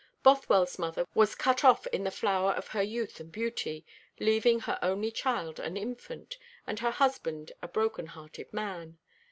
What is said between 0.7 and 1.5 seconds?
mother was